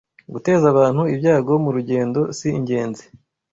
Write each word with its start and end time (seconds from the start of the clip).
Guteza 0.33 0.65
abantu 0.73 1.01
ibyago 1.13 1.51
mu 1.63 1.69
rugendo 1.77 2.19
si 2.37 2.47
ingenzi 2.57 3.05